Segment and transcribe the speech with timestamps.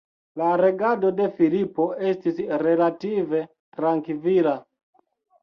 [0.41, 3.43] La regado de Filipo estis relative
[3.79, 4.57] trankvila.